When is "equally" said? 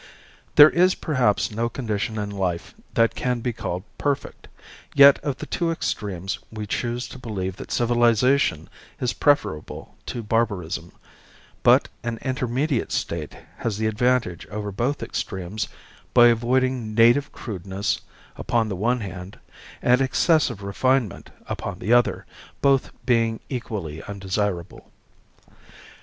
23.49-24.01